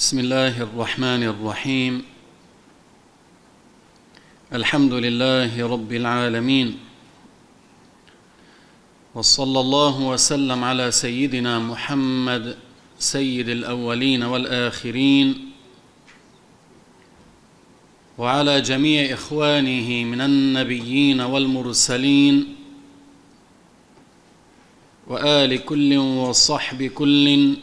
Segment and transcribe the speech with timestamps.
[0.00, 2.02] بسم الله الرحمن الرحيم.
[4.52, 6.78] الحمد لله رب العالمين.
[9.14, 12.56] وصلى الله وسلم على سيدنا محمد
[12.98, 15.50] سيد الأولين والآخرين.
[18.18, 22.56] وعلى جميع إخوانه من النبيين والمرسلين.
[25.06, 27.56] وآل كل وصحب كل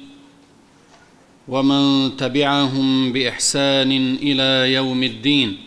[1.47, 5.57] ومن تبعهم بإحسان إلى يوم الدين.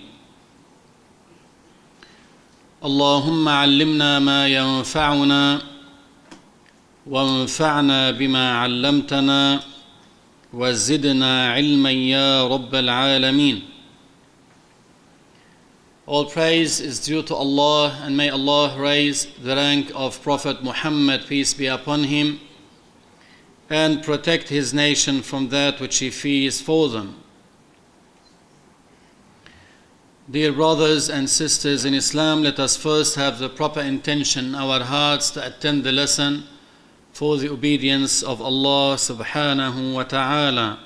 [2.85, 5.63] اللهم علمنا ما ينفعنا
[7.07, 9.61] وانفعنا بما علمتنا
[10.53, 13.63] وزدنا علما يا رب العالمين.
[16.07, 21.27] All praise is due to Allah and may Allah raise the rank of Prophet Muhammad
[21.27, 22.41] peace be upon him.
[23.71, 27.23] And protect his nation from that which he fears for them.
[30.29, 34.81] Dear brothers and sisters in Islam, let us first have the proper intention in our
[34.81, 36.45] hearts to attend the lesson
[37.13, 40.79] for the obedience of Allah subhanahu wa ta'ala.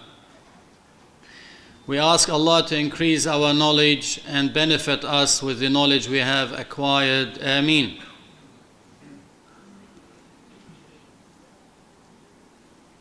[1.86, 6.52] We ask Allah to increase our knowledge and benefit us with the knowledge we have
[6.58, 7.38] acquired.
[7.42, 8.00] Ameen.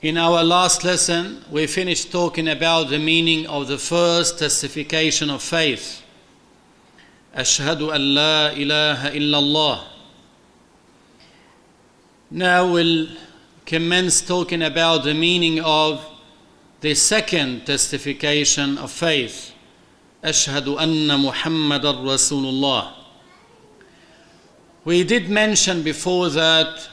[0.03, 5.41] In our last lesson, we finished talking about the meaning of the first testification of
[5.41, 6.03] faith.
[7.33, 9.85] Ashhadu an la ilaha illallah.
[12.29, 13.07] Now we'll
[13.65, 16.05] commence talking about the meaning of
[16.81, 19.53] the second testification of faith.
[20.21, 22.91] Ashhadu anna Muhammadan Rasulullah.
[24.83, 26.89] We did mention before that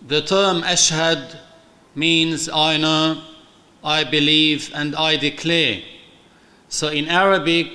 [0.00, 1.40] the term ashhad
[1.94, 3.22] means I know,
[3.82, 5.82] I believe, and I declare.
[6.68, 7.70] So in Arabic,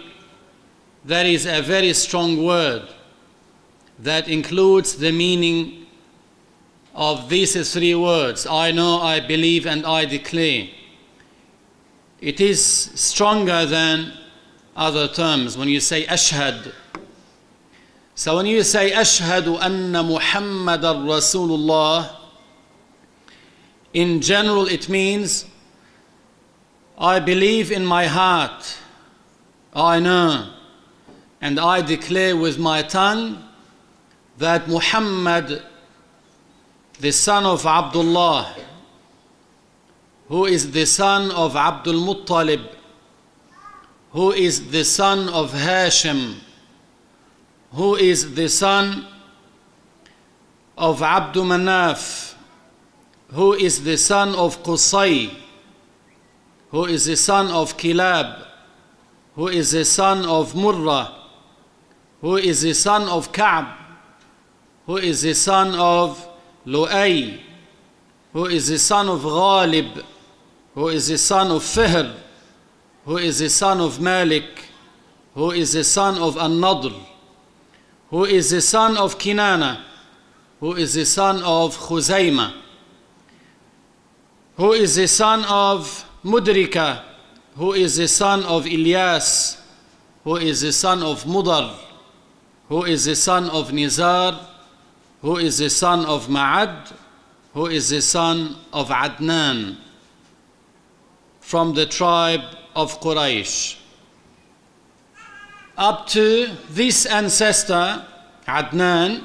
[1.05, 2.87] that is a very strong word
[3.99, 5.85] that includes the meaning
[6.93, 10.67] of these three words I know, I believe, and I declare.
[12.19, 14.13] It is stronger than
[14.75, 16.73] other terms when you say ashhad.
[18.15, 22.18] So when you say ashhadu anna Muhammadan Rasulullah,
[23.93, 25.45] in general, it means
[26.97, 28.77] I believe in my heart,
[29.73, 30.53] I know,
[31.41, 33.43] and I declare with my tongue
[34.37, 35.63] that Muhammad,
[36.99, 38.55] the son of Abdullah,
[40.27, 42.75] who is the son of Abdul Muttalib,
[44.11, 46.35] who is the son of Hashim,
[47.71, 49.07] who is the son
[50.77, 52.28] of Abdul Manaf,
[53.31, 55.33] who is the son of Qusay,
[56.71, 58.45] who is the son of Kilab,
[59.35, 61.13] who is the son of Murrah,
[62.21, 63.67] who is the son of Ka'b,
[64.85, 66.27] who is the son of
[66.65, 67.39] Lu'ay,
[68.33, 70.03] who is the son of Ghalib,
[70.73, 72.15] who is the son of Fihr,
[73.05, 74.65] who is the son of Malik,
[75.35, 76.99] who is the son of An-Nadr,
[78.09, 79.83] who is the son of Kinana,
[80.59, 82.53] who is the son of Khuzaymah,
[84.59, 87.01] who is the son of Mudrika,
[87.55, 89.57] who is the son of Ilyas,
[90.25, 91.77] who is the son of Mudar,
[92.67, 94.37] who is the son of Nizar,
[95.21, 96.93] who is the son of Ma'ad,
[97.53, 99.77] who is the son of Adnan,
[101.39, 102.43] from the tribe
[102.75, 103.79] of Quraysh.
[105.77, 108.05] Up to this ancestor,
[108.45, 109.23] Adnan,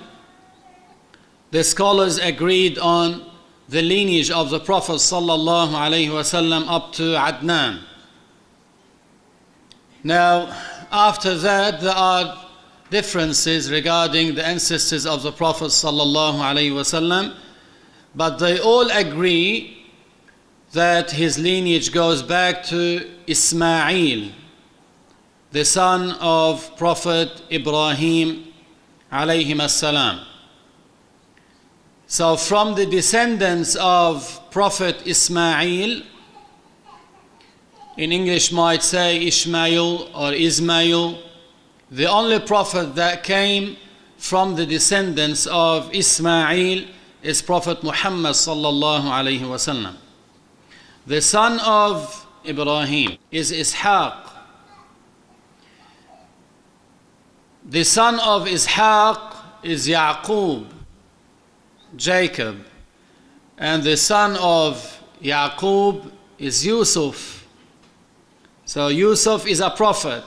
[1.51, 3.34] the scholars agreed on
[3.69, 7.83] the lineage of the Prophet sallallahu wasallam up to Adnan.
[10.03, 10.55] Now,
[10.93, 12.45] after that, there are
[12.91, 16.39] differences regarding the ancestors of the Prophet sallallahu
[16.73, 17.35] wasallam,
[18.15, 19.87] but they all agree
[20.73, 24.31] that his lineage goes back to Ismail,
[25.53, 28.53] the son of Prophet Ibrahim
[29.11, 30.21] alayhim salam.
[32.15, 36.03] So, from the descendants of Prophet Ismail,
[37.97, 41.19] in English might say Ishmael or Ismail,
[41.91, 43.77] the only prophet that came
[44.17, 46.85] from the descendants of Ismail
[47.21, 49.97] is Prophet Muhammad sallallahu alayhi wasallam.
[51.09, 54.31] The son of Ibrahim is Ishaq.
[57.65, 59.35] The son of Ishaq
[59.65, 60.84] is Yaqub.
[61.97, 62.65] Jacob.
[63.59, 67.47] And the son of Yaqub is Yusuf.
[68.65, 70.25] So Yusuf is a prophet,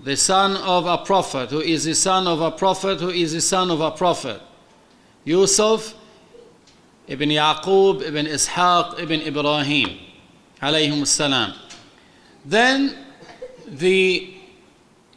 [0.00, 3.40] the son of a prophet, who is the son of a prophet, who is the
[3.40, 4.40] son of a prophet.
[5.24, 5.94] Yusuf
[7.06, 9.98] ibn Yaqub ibn Ishaq ibn Ibrahim,
[10.60, 11.54] alayhim salam.
[12.44, 12.96] Then
[13.66, 14.34] the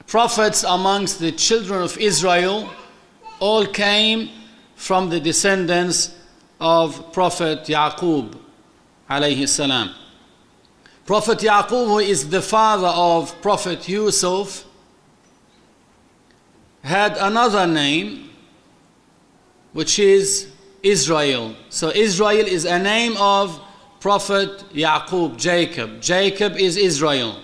[0.06, 2.70] prophets amongst the children of Israel
[3.40, 4.30] all came
[4.84, 6.14] from the descendants
[6.60, 8.38] of Prophet Yaqub,
[9.10, 9.96] alayhi salam.
[11.06, 14.66] Prophet Yaqub, who is the father of Prophet Yusuf,
[16.84, 18.30] had another name,
[19.72, 20.52] which is
[20.84, 21.56] Israel.
[21.70, 23.62] So Israel is a name of
[24.02, 26.02] Prophet Yaqub, Jacob.
[26.02, 27.38] Jacob is Israel.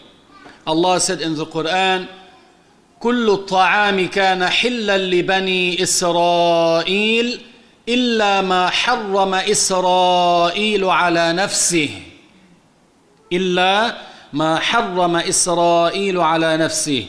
[0.67, 2.09] Allah said in the Quran,
[2.99, 7.41] كل الطعام كان حلا لبني إسرائيل
[7.89, 11.89] إلا ما حرم إسرائيل على نفسه
[13.33, 13.97] إلا
[14.33, 17.05] ما حرم إسرائيل على نفسه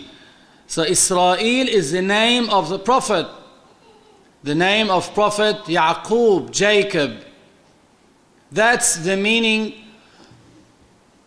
[0.66, 3.26] So Israel is the name of the prophet
[4.44, 7.10] the name of prophet Yaqub Jacob
[8.52, 9.75] that's the meaning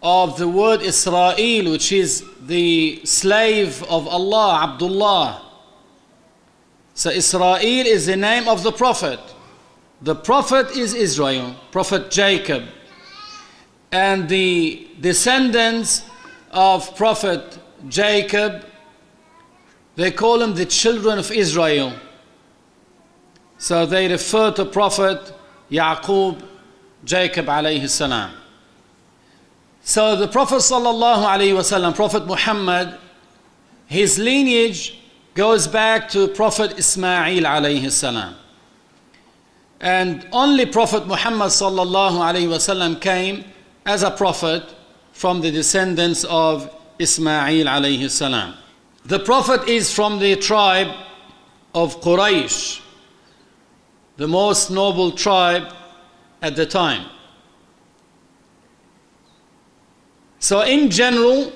[0.04, 5.42] of the word Israel which is the slave of Allah Abdullah.
[6.94, 9.20] So Israel is the name of the prophet.
[10.02, 12.66] The prophet is Israel prophet Jacob.
[13.94, 16.04] And the descendants
[16.52, 17.58] of prophet
[17.88, 18.66] Jacob
[19.96, 21.94] they call them the children of Israel.
[23.60, 25.32] So they refer to prophet
[25.72, 26.44] Yaqub
[27.06, 28.43] Jacob alayhi salam
[29.84, 32.98] so the prophet sallallahu alayhi wasallam prophet Muhammad
[33.88, 35.00] his lineage
[35.36, 38.36] goes back to prophet Ismail alayhi salam
[39.84, 43.44] and only prophet Muhammad sallallahu alayhi wasallam came
[43.86, 44.64] as a prophet
[45.12, 48.56] from the descendants of Ismail alayhi salam.
[49.06, 50.88] The prophet is from the tribe
[51.76, 52.82] of Quraysh,
[54.16, 55.74] the most noble tribe
[56.42, 57.06] at the time.
[60.44, 61.54] So, in general,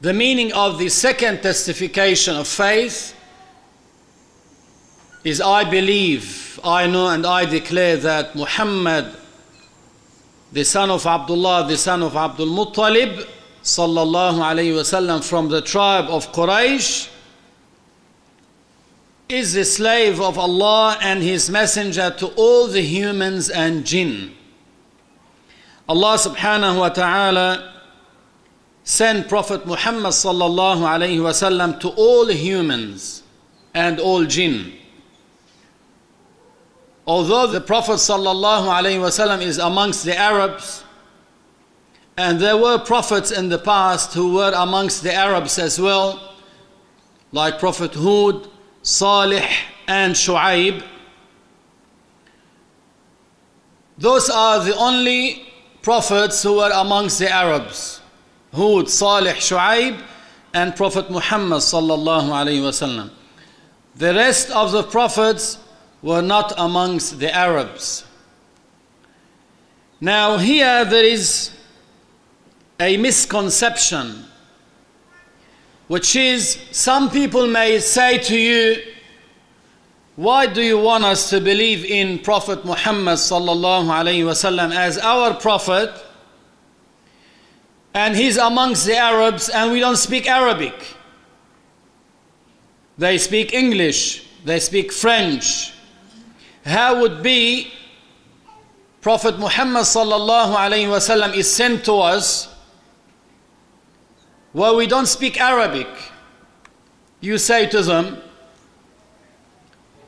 [0.00, 3.14] the meaning of the second testification of faith
[5.22, 9.14] is I believe, I know, and I declare that Muhammad
[10.50, 13.24] the son of Abdullah, the son of Abdul Muttalib,
[13.62, 17.08] sallallahu alayhi wasallam, from the tribe of Quraysh,
[19.28, 24.34] is the slave of Allah and His messenger to all the humans and jinn.
[25.88, 27.75] Allah subhanahu wa ta'ala
[28.86, 33.24] sent Prophet Muhammad sallallahu alayhi wasallam to all humans
[33.74, 34.72] and all jinn.
[37.04, 40.82] Although the Prophet ﷺ is amongst the Arabs,
[42.16, 46.34] and there were prophets in the past who were amongst the Arabs as well,
[47.30, 48.48] like Prophet Hud,
[48.82, 49.46] Salih,
[49.86, 50.82] and Shu'aib.
[53.98, 55.44] Those are the only
[55.82, 58.00] prophets who were amongst the Arabs.
[58.56, 60.02] Hud, Salih, Shu'aib,
[60.54, 63.10] and Prophet Muhammad sallallahu alayhi wasallam.
[63.96, 65.58] The rest of the prophets
[66.02, 68.04] were not amongst the Arabs.
[70.00, 71.50] Now, here there is
[72.80, 74.24] a misconception,
[75.88, 78.82] which is some people may say to you,
[80.16, 85.34] why do you want us to believe in Prophet Muhammad sallallahu alaihi wasallam as our
[85.34, 85.92] prophet?
[87.96, 90.74] And he's amongst the Arabs, and we don't speak Arabic.
[92.98, 95.72] They speak English, they speak French,
[96.66, 97.72] how would be
[99.00, 102.54] Prophet Muhammad sallallahu alayhi wasallam is sent to us
[104.52, 105.88] where we don't speak Arabic.
[107.20, 108.18] You say to them,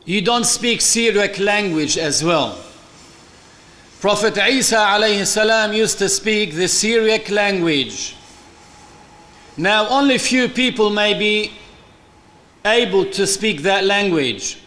[0.04, 2.59] you don't speak Syriac language as well.
[4.00, 8.14] Prophet Isa alayhi used to speak the Syriac language.
[9.57, 11.52] Now only few people may be
[12.64, 14.61] able to speak that language.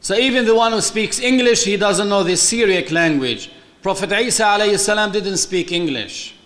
[0.00, 3.50] So even the one who speaks English, he doesn't know the Syriac language.
[3.82, 6.36] Prophet Isa alayhi didn't speak English.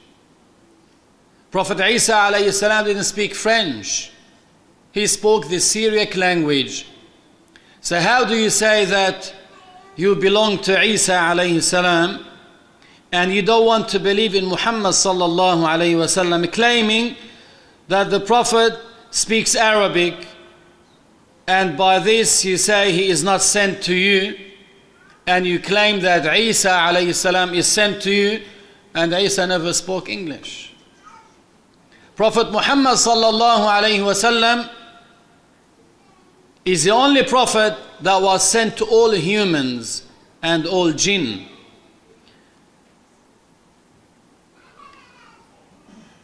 [1.51, 4.13] Prophet Isa alayhi didn't speak French.
[4.93, 6.87] He spoke the Syriac language.
[7.83, 9.35] So how do you say that
[9.97, 12.25] you belong to Isa alayhi salam
[13.13, 17.17] and you don't want to believe in Muhammad sallallahu alayhi wasallam claiming
[17.89, 18.79] that the prophet
[19.11, 20.27] speaks Arabic
[21.47, 24.39] and by this you say he is not sent to you,
[25.27, 28.43] and you claim that Isa alayhi salam is sent to you,
[28.95, 30.73] and Isa never spoke English.
[32.17, 34.71] Prophet Muhammad sallallahu alayhi wasallam
[36.65, 40.05] is the only prophet that was sent to all humans
[40.43, 41.47] and all jinn.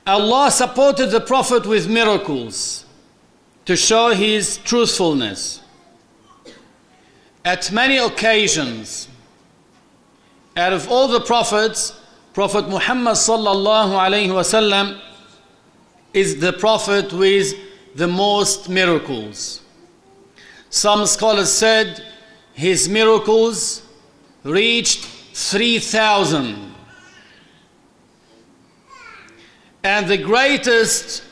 [0.06, 2.84] Allah supported the Prophet with miracles
[3.64, 5.60] to show his truthfulness.
[7.44, 9.08] At many occasions,
[10.56, 12.00] out of all the prophets,
[12.34, 15.00] Prophet Muhammad sallallahu alayhi wasallam
[16.12, 17.54] is the prophet with
[17.94, 19.59] the most miracles.
[20.70, 22.02] Some scholars said
[22.54, 23.82] his miracles
[24.44, 26.74] reached 3,000.
[29.82, 31.24] And the greatest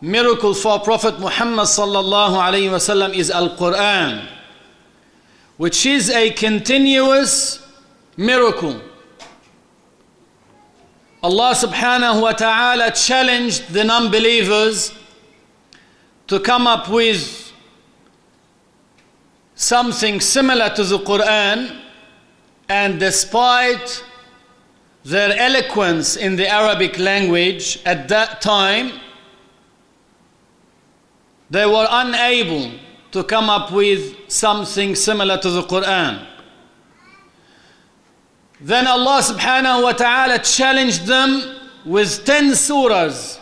[0.00, 4.26] miracle for Prophet Muhammad sallallahu alayhi wasallam is Al-Quran,
[5.58, 7.62] which is a continuous
[8.16, 8.80] miracle.
[11.22, 14.94] Allah subhanahu wa ta'ala challenged the non-believers
[16.28, 17.39] to come up with
[19.60, 21.76] something similar to the Quran
[22.70, 24.02] and despite
[25.04, 28.90] their eloquence in the Arabic language at that time
[31.50, 32.72] they were unable
[33.12, 36.26] to come up with something similar to the Quran
[38.62, 43.38] then Allah subhanahu wa ta'ala challenged them with 10 surahs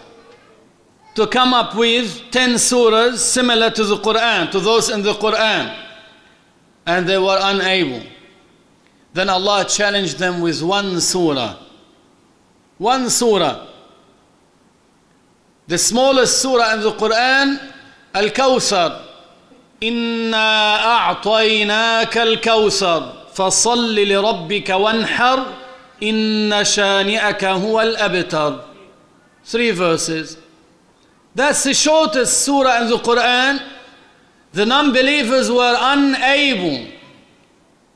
[1.15, 5.88] to come up with 10 surahs similar to the Quran, to those in the Quran.
[6.89, 8.03] And they were unable.
[9.13, 11.57] Then Allah challenged them with one surah.
[12.79, 13.67] One surah.
[15.67, 17.73] The smallest surah in the Quran,
[18.15, 19.05] Al-Kawthar.
[19.83, 25.47] إنا أعطيناك الكوثر فصل لربك وانحر
[26.03, 28.65] إن شانئك هو الأبتر
[29.45, 30.37] Three verses.
[31.35, 33.63] That's the shortest surah in the Quran.
[34.53, 36.91] The non-believers were unable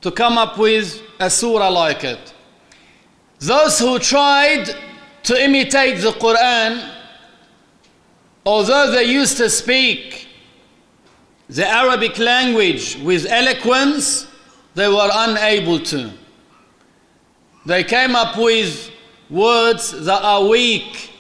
[0.02, 2.34] to come up with a surah like it.
[3.38, 4.68] Those who tried
[5.24, 6.90] to imitate the Quran,
[8.44, 10.28] although they used to speak
[11.48, 14.26] the Arabic language with eloquence,
[14.74, 16.12] they were unable to.
[17.64, 18.90] They came up with
[19.30, 21.10] words that are weak.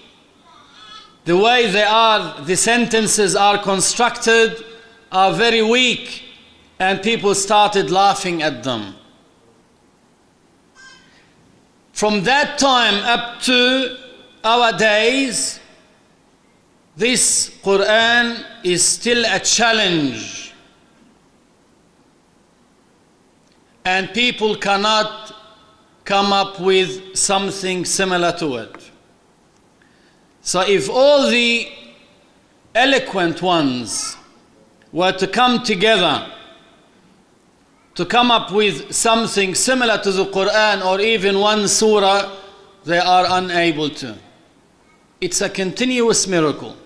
[1.24, 4.64] The way they are, the sentences are constructed
[5.12, 6.24] are very weak,
[6.78, 8.96] and people started laughing at them.
[11.92, 13.96] From that time up to
[14.42, 15.60] our days,
[16.96, 20.52] this Quran is still a challenge
[23.84, 25.34] and people cannot
[26.04, 28.90] come up with something similar to it.
[30.42, 31.68] So if all the
[32.74, 34.16] eloquent ones
[34.92, 36.32] were to come together
[37.94, 42.34] to come up with something similar to the Quran or even one surah,
[42.84, 44.16] they are unable to.
[45.20, 46.76] It's a continuous miracle.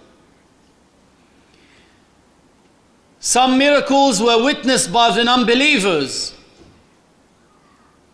[3.21, 6.35] Some miracles were witnessed by the unbelievers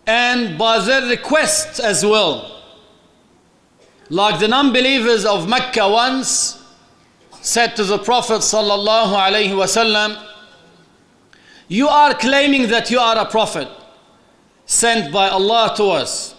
[0.06, 2.62] and by their request as well.
[4.10, 6.61] Like the non-believers of Mecca once
[7.42, 10.16] said to the Prophet sallallahu alaihi wasallam,
[11.68, 13.68] "You are claiming that you are a prophet
[14.64, 16.34] sent by Allah to us.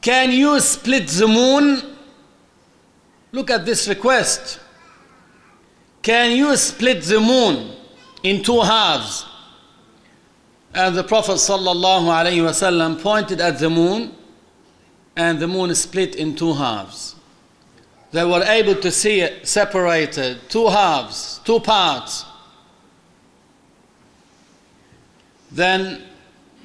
[0.00, 1.96] Can you split the moon?"
[3.32, 4.58] Look at this request.
[6.02, 7.76] Can you split the moon
[8.22, 9.26] in two halves?
[10.72, 14.14] And the Prophet ﷺ pointed at the moon,
[15.16, 17.16] and the moon split in two halves.
[18.12, 22.24] They were able to see it separated, two halves, two parts.
[25.52, 26.02] Then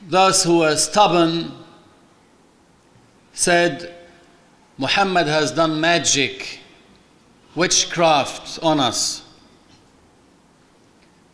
[0.07, 1.51] those who were stubborn
[3.33, 3.93] said,
[4.77, 6.59] Muhammad has done magic,
[7.53, 9.23] witchcraft on us.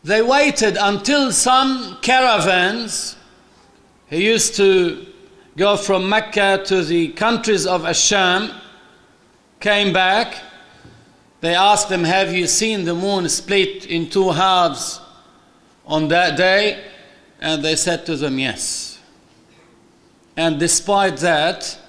[0.04, 3.16] They waited until some caravans,
[4.10, 5.06] he used to
[5.56, 8.54] go from Mecca to the countries of Asham,
[9.62, 10.42] came back.
[11.40, 15.00] They asked them, Have you seen the moon split in two halves
[15.86, 16.84] on that day?
[17.40, 19.00] And they said to them, Yes.
[20.36, 21.80] And despite that,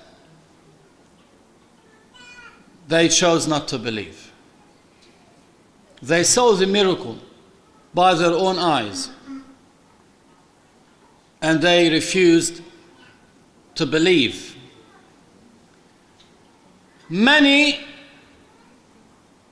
[2.88, 4.32] they chose not to believe.
[6.02, 7.18] They saw the miracle
[7.94, 9.10] by their own eyes.
[11.40, 12.60] And they refused
[13.76, 14.51] to believe.
[17.12, 17.78] Many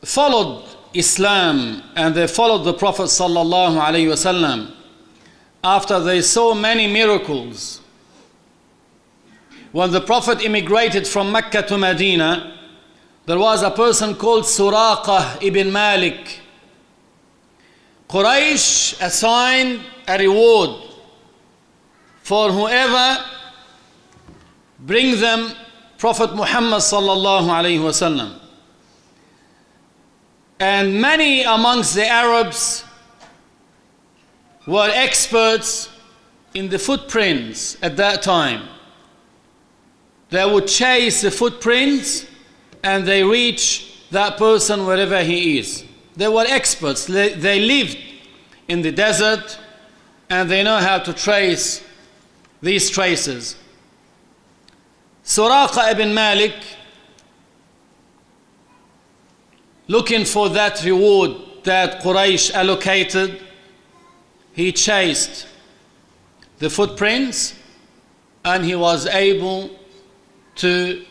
[0.02, 0.64] followed
[0.94, 4.72] Islam and they followed the Prophet sallallahu alaihi wasallam
[5.62, 7.82] after they saw many miracles.
[9.72, 12.56] When the Prophet immigrated from Mecca to Medina,
[13.26, 16.40] there was a person called Suraqah ibn Malik.
[18.08, 20.80] Quraysh assigned a reward
[22.22, 23.22] for whoever
[24.78, 25.52] bring them
[26.00, 28.38] Prophet Muhammad sallallahu alaihi wasallam.
[30.58, 32.84] And many amongst the Arabs
[34.66, 35.90] were experts
[36.54, 38.66] in the footprints at that time.
[40.30, 42.24] They would chase the footprints
[42.82, 45.84] and they reach that person wherever he is.
[46.16, 47.04] They were experts.
[47.04, 47.98] They, they lived
[48.68, 49.58] in the desert
[50.30, 51.84] and they know how to trace
[52.62, 53.59] these traces.
[55.30, 56.54] Suraqa ibn Malik,
[59.86, 61.30] looking for that reward
[61.62, 63.40] that Quraysh allocated,
[64.52, 65.46] he chased
[66.58, 67.54] the footprints
[68.44, 69.70] and he was able
[70.56, 71.06] to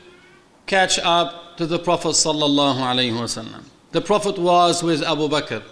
[0.65, 3.63] catch up to the Prophet sallallahu alaihi wasallam.
[3.93, 5.63] The Prophet was with Abu Bakr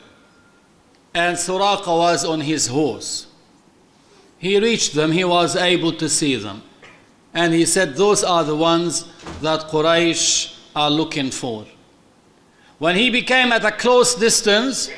[1.14, 3.28] and Suraqa was on his horse.
[4.38, 6.64] He reached them, he was able to see them.
[7.38, 9.04] And he said, Those are the ones
[9.42, 11.68] that Quraysh are looking for.
[12.80, 14.90] When he became at a close distance,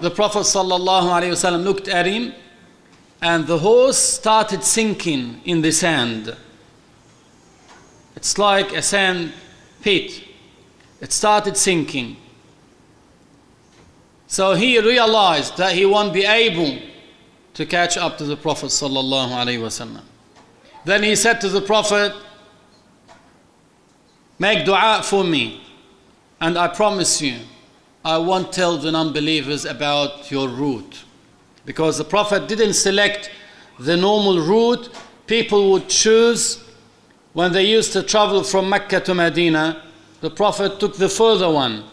[0.00, 2.32] the Prophet ﷺ looked at him
[3.20, 6.34] and the horse started sinking in the sand.
[8.16, 9.34] It's like a sand
[9.82, 10.24] pit.
[11.02, 12.16] It started sinking.
[14.28, 16.78] So he realized that he won't be able
[17.52, 20.00] to catch up to the Prophet ﷺ.
[20.84, 22.12] Then he said to the Prophet,
[24.38, 25.62] Make dua for me,
[26.40, 27.38] and I promise you,
[28.04, 31.04] I won't tell the non-believers about your route.
[31.64, 33.30] Because the Prophet didn't select
[33.78, 34.90] the normal route
[35.26, 36.62] people would choose
[37.32, 39.82] when they used to travel from Mecca to Medina.
[40.20, 41.84] The Prophet took the further one,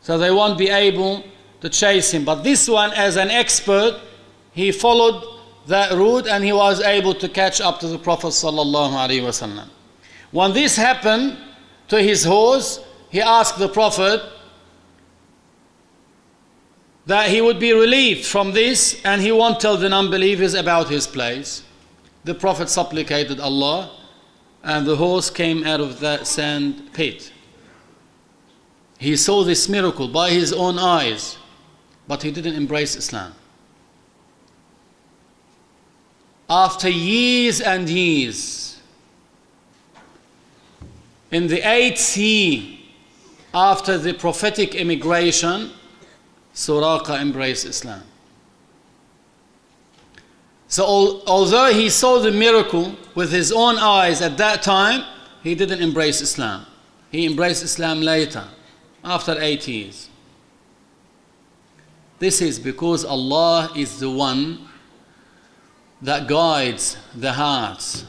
[0.00, 1.24] so they won't be able
[1.60, 2.24] to chase him.
[2.24, 4.00] But this one, as an expert,
[4.52, 5.39] he followed
[5.70, 9.68] that route and he was able to catch up to the Prophet sallallahu alaihi wasallam.
[10.30, 11.38] When this happened
[11.88, 14.20] to his horse, he asked the Prophet
[17.06, 21.06] that he would be relieved from this and he won't tell the unbelievers about his
[21.06, 21.64] place.
[22.24, 23.90] The Prophet supplicated Allah
[24.62, 27.32] and the horse came out of that sand pit.
[28.98, 31.38] He saw this miracle by his own eyes,
[32.06, 33.32] but he didn't embrace Islam.
[36.50, 38.80] After years and years,
[41.30, 42.78] in the eighth year
[43.54, 45.70] after the prophetic immigration,
[46.52, 48.02] Suraqa embraced Islam.
[50.66, 55.04] So, although he saw the miracle with his own eyes at that time,
[55.44, 56.66] he didn't embrace Islam.
[57.12, 58.44] He embraced Islam later,
[59.04, 60.08] after eight years.
[62.18, 64.68] This is because Allah is the one
[66.02, 68.04] that guides the hearts.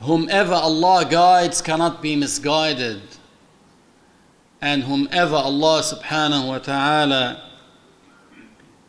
[0.00, 3.02] Whomever Allah guides cannot be misguided.
[4.60, 7.42] And whomever Allah subhanahu wa ta'ala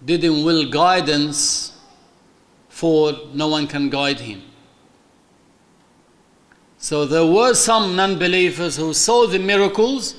[0.03, 1.73] didn't will guidance
[2.69, 4.43] for, no one can guide him.
[6.77, 10.15] So there were some non believers who saw the miracles,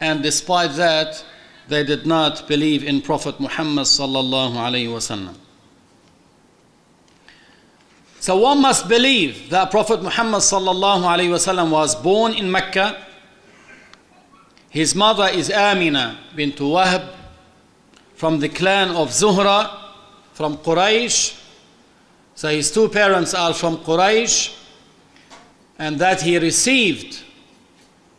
[0.00, 1.24] and despite that,
[1.68, 5.34] they did not believe in Prophet Muhammad sallallahu alayhi wasallam.
[8.26, 13.06] So one must believe that Prophet Muhammad was born in Mecca.
[14.68, 17.08] His mother is Amina bint Wahb
[18.16, 19.70] from the clan of Zuhra
[20.32, 21.40] from Quraysh.
[22.34, 24.58] So his two parents are from Quraysh
[25.78, 27.22] and that he received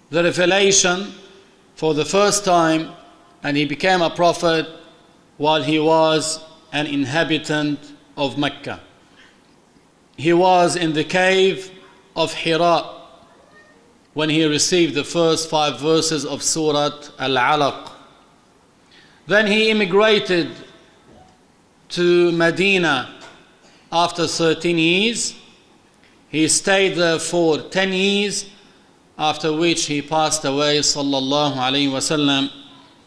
[0.10, 1.12] the revelation
[1.76, 2.94] for the first time
[3.44, 4.68] and he became a prophet
[5.36, 6.40] while he was
[6.72, 7.78] an inhabitant
[8.16, 8.87] of Mecca
[10.18, 11.72] he was in the cave
[12.16, 12.96] of Hira
[14.16, 17.92] when he received the first five verses of Surah Al Alaq.
[19.28, 20.50] Then he immigrated
[21.90, 23.14] to Medina
[23.92, 25.36] after 13 years.
[26.30, 28.50] He stayed there for 10 years,
[29.20, 31.56] after which he passed away, sallallahu
[31.92, 32.52] wasallam,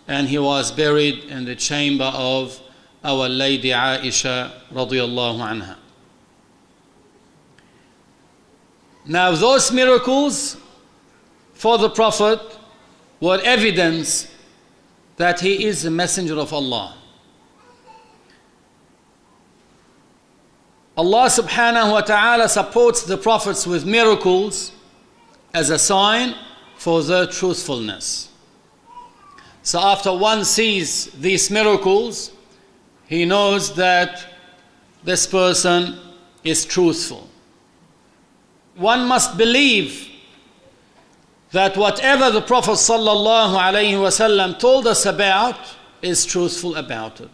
[0.06, 2.60] and he was buried in the chamber of
[3.02, 5.76] our Lady Aisha anha.
[9.06, 10.56] Now, those miracles
[11.54, 12.40] for the Prophet
[13.20, 14.28] were evidence
[15.16, 16.96] that he is a messenger of Allah.
[20.96, 24.72] Allah subhanahu wa ta'ala supports the prophets with miracles
[25.54, 26.34] as a sign
[26.76, 28.28] for their truthfulness.
[29.62, 32.32] So after one sees these miracles,
[33.06, 34.26] he knows that
[35.02, 35.98] this person
[36.44, 37.29] is truthful
[38.79, 40.09] One must believe
[41.51, 45.57] that whatever the Prophet ﷺ told us about
[46.01, 47.29] is truthful about it.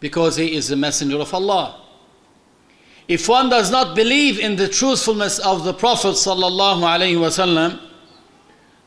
[0.00, 1.80] Because he is the messenger of Allah.
[3.06, 7.80] If one does not believe in the truthfulness of the Prophet ﷺ,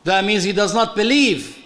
[0.03, 1.57] that means he does not believe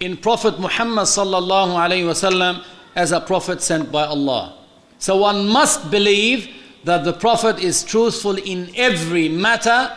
[0.00, 2.64] in Prophet Muhammad ﷺ
[2.96, 4.58] as a prophet sent by Allah.
[4.98, 6.48] So one must believe
[6.87, 9.93] that the Prophet is truthful in every matter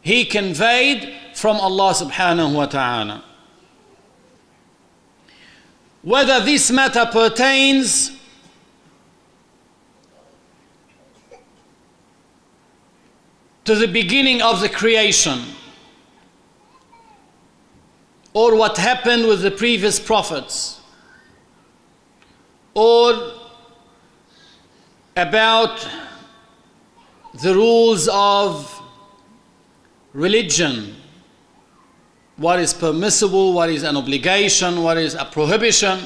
[0.00, 3.22] he conveyed from Allah subhanahu wa ta'ala.
[6.00, 8.12] Whether this matter pertains
[13.66, 15.38] to the beginning of the creation
[18.32, 20.80] or what happened with the previous prophets
[22.72, 23.41] or
[25.16, 25.88] about
[27.42, 28.80] the rules of
[30.12, 30.96] religion
[32.36, 36.00] what is permissible, what is an obligation, what is a prohibition,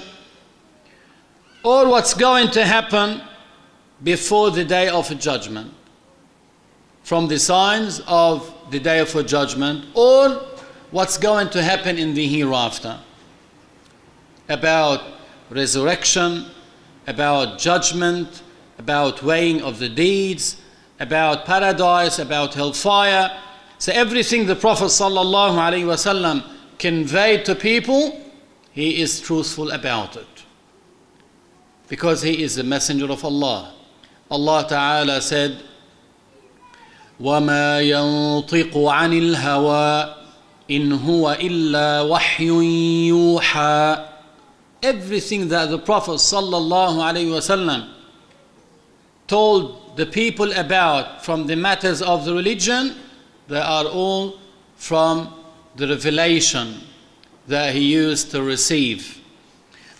[1.63, 3.23] or what's going to happen
[4.03, 5.73] before the day of judgment.
[7.05, 10.43] From the signs of the day of judgment, or
[10.91, 12.99] what's going to happen in the hereafter.
[14.49, 15.03] About
[15.51, 16.47] resurrection,
[17.07, 18.43] about judgment,
[18.78, 20.62] about weighing of the deeds,
[21.00, 23.32] about paradise, about hellfire
[23.82, 26.44] so everything the Prophet ﷺ
[26.78, 28.22] conveyed to people,
[28.74, 30.28] he is truthful about it.
[31.88, 33.74] Because he is the messenger of Allah.
[34.30, 35.64] Allah Ta'ala said,
[37.20, 40.16] وما ينطق عن الهوى
[40.70, 44.08] إن هو إلا وحي يوحى
[44.84, 47.90] Everything that the Prophet ﷺ
[49.27, 52.95] told the people about from the matters of the religion
[53.49, 54.39] they are all
[54.77, 55.33] from
[55.77, 56.81] the revelation
[57.47, 59.21] that he used to receive.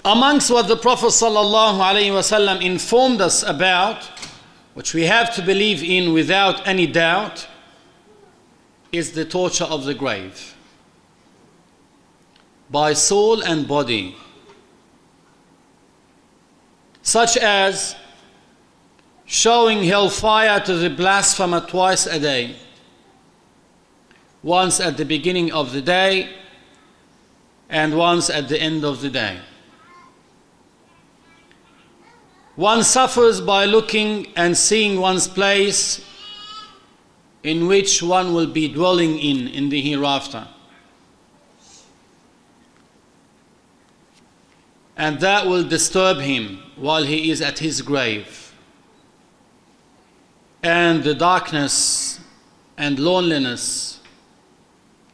[0.05, 4.05] Amongst what the Prophet ﷺ informed us about,
[4.75, 7.47] which we have to believe in without any doubt,
[8.93, 10.55] is the torture of the grave
[12.71, 14.17] by soul and body,
[17.03, 17.95] such as
[19.27, 22.57] showing hellfire to the blasphemer twice a day
[24.43, 26.33] once at the beginning of the day
[27.69, 29.41] and once at the end of the day.
[32.55, 36.03] One suffers by looking and seeing one's place
[37.43, 40.47] in which one will be dwelling in in the hereafter.
[44.97, 48.46] And that will disturb him while he is at his grave.
[50.67, 52.19] And the darkness
[52.77, 54.01] and loneliness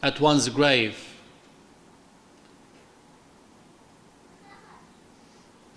[0.03, 0.97] at one's grave.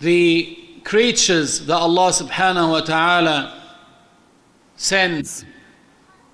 [0.00, 3.76] The creatures that Allah subhanahu wa ta'ala
[4.76, 5.44] sends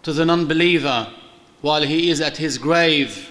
[0.04, 1.08] to the non-believer
[1.62, 3.28] while he is at his grave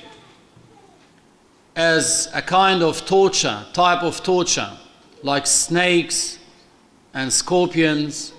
[1.78, 4.72] as a kind of torture, type of torture,
[5.24, 6.38] like snakes
[7.14, 8.34] and scorpions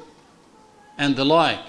[0.99, 1.61] and the like.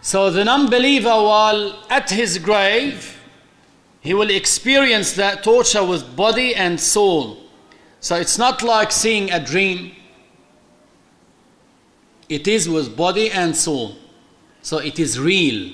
[0.00, 3.18] So the non-believer while at his grave,
[4.00, 7.38] he will experience that torture with body and soul.
[8.00, 9.92] So it's not like seeing a dream.
[12.28, 13.96] It is with body and soul.
[14.60, 15.72] So it is real.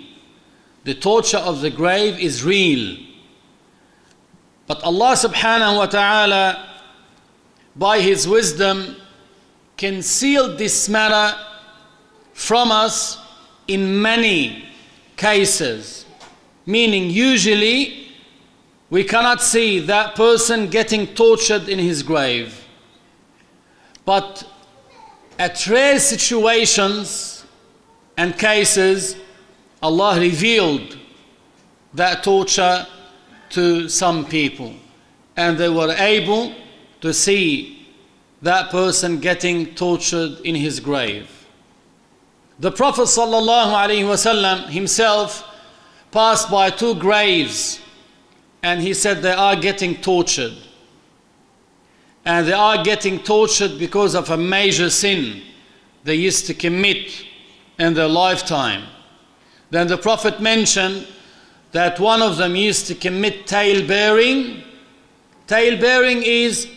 [0.85, 2.96] The torture of the grave is real.
[4.68, 6.68] But Allah subhanahu wa ta'ala,
[7.74, 8.94] by His wisdom,
[9.76, 11.37] concealed this matter
[12.40, 13.18] from us
[13.68, 14.64] in many
[15.14, 16.07] cases,
[16.64, 18.09] meaning usually
[18.88, 22.64] we cannot see that person getting tortured in his grave.
[24.07, 24.42] But
[25.38, 27.44] at rare situations
[28.16, 29.16] and cases,
[29.83, 30.98] Allah revealed
[31.92, 32.87] that torture
[33.50, 34.74] to some people,
[35.37, 36.55] and they were able
[37.03, 37.87] to see
[38.40, 41.39] that person getting tortured in his grave.
[42.61, 45.49] The Prophet ﷺ himself
[46.12, 47.81] passed by two graves
[48.62, 50.53] and he said they are getting tortured.
[52.27, 55.40] And they are getting tortured because of a major sin
[56.05, 57.25] they used to commit
[57.79, 58.85] in their lifetime.
[59.70, 61.09] Then the Prophet mentioned
[61.73, 64.62] that one of them used to commit tale bearing.
[65.46, 66.68] Tale bearing is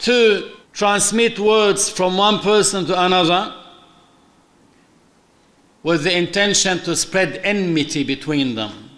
[0.00, 3.54] to transmit words from one person to another
[5.82, 8.90] with the intention to spread enmity between them.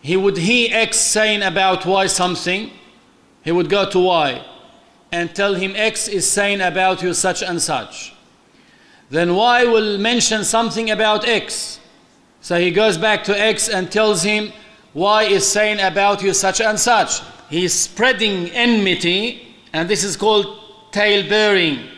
[0.00, 2.70] He would hear X saying about Y something,
[3.42, 4.44] he would go to Y
[5.12, 8.12] and tell him X is saying about you such and such.
[9.10, 11.78] Then Y will mention something about X.
[12.40, 14.52] So he goes back to X and tells him
[14.92, 17.20] Y is saying about you such and such.
[17.48, 21.88] He's spreading enmity, and this is called tale bearing.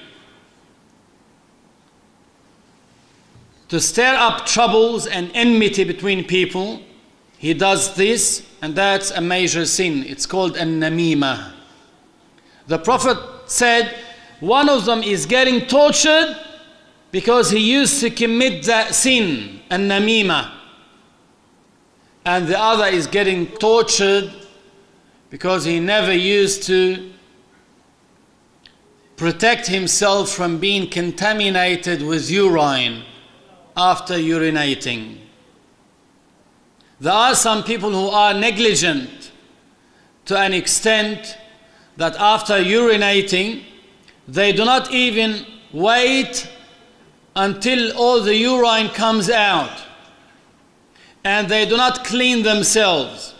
[3.68, 6.83] To stir up troubles and enmity between people,
[7.38, 10.05] he does this, and that's a major sin.
[10.07, 11.52] It's called an namima.
[12.68, 13.94] The Prophet said
[14.40, 16.37] one of them is getting tortured
[17.11, 20.52] because he used to commit that sin, an namima.
[22.24, 24.33] And the other is getting tortured
[25.31, 27.12] because he never used to
[29.16, 33.02] protect himself from being contaminated with urine
[33.76, 35.18] after urinating.
[36.98, 39.32] There are some people who are negligent
[40.24, 41.36] to an extent
[41.96, 43.64] that after urinating,
[44.26, 46.50] they do not even wait
[47.34, 49.84] until all the urine comes out.
[51.22, 53.34] And they do not clean themselves.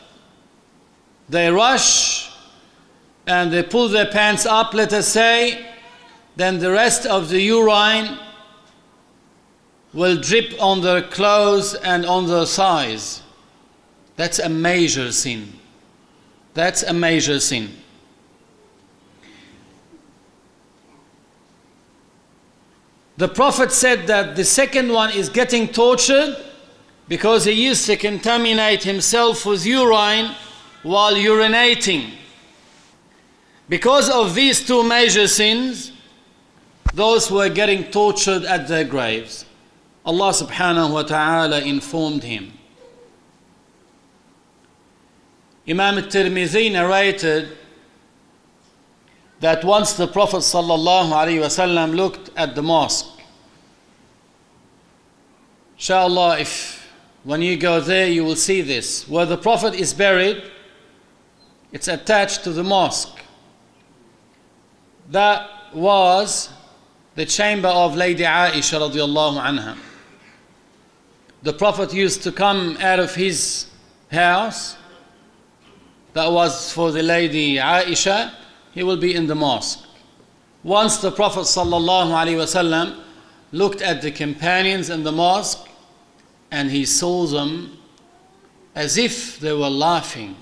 [1.29, 2.31] They rush
[3.27, 5.66] and they pull their pants up, let us say,
[6.37, 8.18] then the rest of the urine
[9.97, 13.23] will drip on their clothes and on their thighs.
[14.17, 15.55] That's a major sin.
[16.53, 17.71] That's a major sin.
[23.17, 26.37] The Prophet said that the second one is getting tortured
[27.09, 30.31] because he used to contaminate himself with urine
[30.83, 32.11] while urinating.
[33.71, 35.93] Because of these two major sins,
[36.93, 39.46] those were getting tortured at their graves.
[40.07, 42.53] Allah subhanahu wa ta'ala informed him.
[45.69, 47.49] Imam al-Tirmidhi narrated
[49.40, 53.21] that once the Prophet sallallahu alaihi wasallam looked at the mosque.
[55.77, 56.88] Inshallah, if
[57.25, 59.09] when you go there, you will see this.
[59.09, 60.45] Where the Prophet is buried,
[61.73, 63.19] it's attached to the mosque.
[65.11, 66.49] That was
[67.16, 69.77] the chamber of Lady Aisha radiallahu anha.
[71.42, 73.66] The Prophet used to come out of his
[74.11, 74.77] house.
[76.14, 78.33] That was for the Lady Aisha
[78.77, 79.83] he will be in the mosque.
[80.62, 83.01] Once the Prophet ﷺ
[83.53, 85.66] looked at the companions in the mosque
[86.51, 87.79] and he saw them
[88.75, 90.37] as if they were laughing.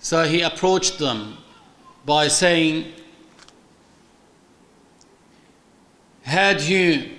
[0.00, 1.38] So he approached them
[2.04, 2.92] by saying,
[6.22, 7.17] Had you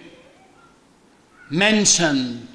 [1.50, 2.48] mentioned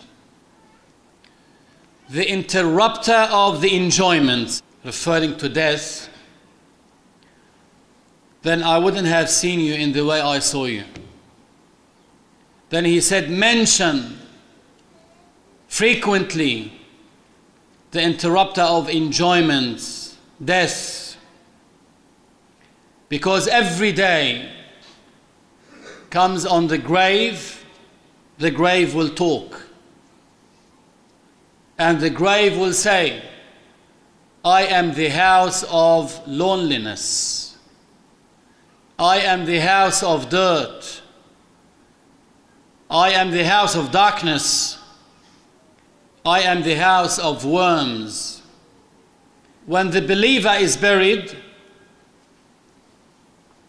[2.09, 6.09] the interrupter of the enjoyments, referring to death,
[8.43, 10.85] then I wouldn't have seen you in the way I saw you.
[12.69, 14.19] Then he said, mention
[15.67, 16.73] frequently
[17.91, 21.17] the interrupter of enjoyments, death.
[23.09, 24.51] Because every day
[26.11, 27.64] comes on the grave,
[28.45, 29.63] the grave will talk.
[31.79, 33.23] And the grave will say,
[34.45, 37.57] I am the house of loneliness.
[38.99, 41.01] I am the house of dirt.
[42.91, 44.79] I am the house of darkness.
[46.27, 48.43] I am the house of worms.
[49.65, 51.35] When the believer is buried,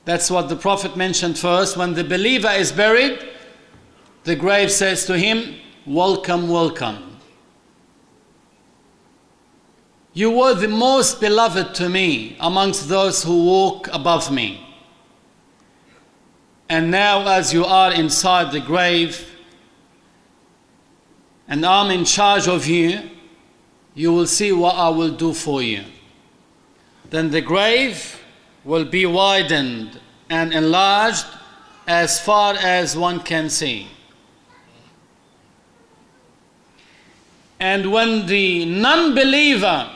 [0.03, 1.77] that's what the Prophet mentioned first.
[1.77, 3.34] When the believer is buried,
[4.25, 7.17] the grave says to him, Welcome, welcome.
[10.13, 14.61] You were the most beloved to me amongst those who walk above me.
[16.67, 19.29] And now, as you are inside the grave,
[21.47, 23.11] and I'm in charge of you,
[23.93, 25.83] you will see what I will do for you.
[27.11, 28.19] Then the grave
[28.63, 29.99] will be widened
[30.31, 31.27] and enlarged
[31.87, 33.87] as far as one can see.
[37.59, 39.89] And when the non believer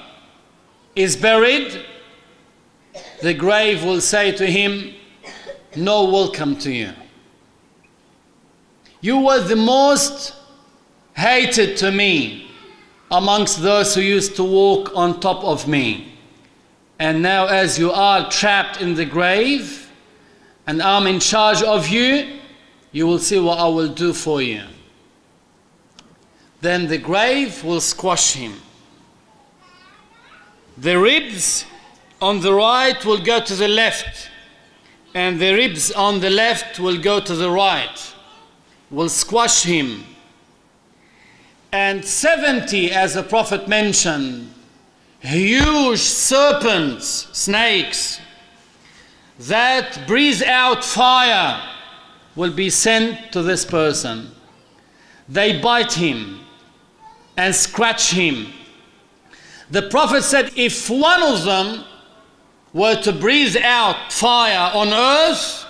[0.95, 1.85] is buried,
[3.21, 4.93] the grave will say to him,
[5.75, 6.93] No welcome to you.
[9.01, 10.35] You were the most
[11.15, 12.49] hated to me
[13.11, 16.13] amongst those who used to walk on top of me.
[16.99, 19.89] And now, as you are trapped in the grave,
[20.67, 22.39] and I'm in charge of you,
[22.91, 24.63] you will see what I will do for you.
[26.61, 28.53] Then the grave will squash him.
[30.77, 31.65] The ribs
[32.21, 34.29] on the right will go to the left,
[35.13, 38.13] and the ribs on the left will go to the right,
[38.89, 40.03] will squash him.
[41.71, 44.53] And 70, as the Prophet mentioned,
[45.19, 48.19] huge serpents, snakes,
[49.39, 51.61] that breathe out fire
[52.35, 54.31] will be sent to this person.
[55.29, 56.39] They bite him
[57.39, 58.47] and scratch him.
[59.71, 61.85] The Prophet said, if one of them
[62.73, 65.65] were to breathe out fire on earth,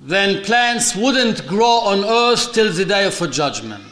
[0.00, 3.84] then plants wouldn't grow on earth till the day of judgment.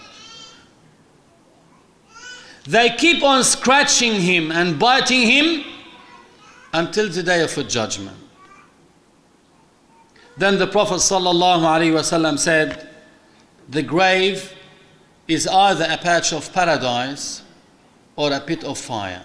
[2.64, 5.64] They keep on scratching him and biting him
[6.72, 8.16] until the day of judgment.
[10.36, 12.88] Then the Prophet ﷺ said,
[13.68, 14.57] The grave
[15.28, 17.42] is either a patch of paradise
[18.16, 19.22] or a pit of fire.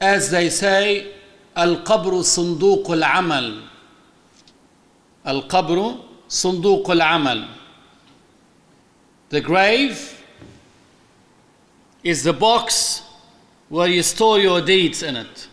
[0.00, 1.14] As they say,
[1.56, 3.62] Al-Qabru Sunduq al-Amal.
[5.24, 7.48] Al-Qabru Sunduq al-Amal.
[9.30, 10.24] The grave
[12.02, 13.02] is the box
[13.68, 15.48] where you store your deeds in it.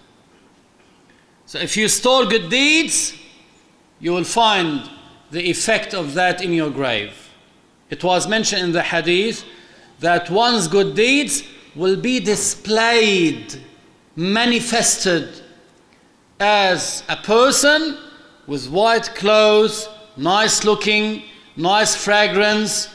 [1.46, 3.14] So if you store good deeds,
[4.00, 4.90] you will find
[5.32, 7.25] the effect of that in your grave.
[7.90, 9.44] It was mentioned in the hadith
[10.00, 11.44] that one's good deeds
[11.76, 13.62] will be displayed,
[14.16, 15.42] manifested
[16.40, 17.98] as a person
[18.48, 21.24] with white clothes, nice looking,
[21.56, 22.90] nice fragrance,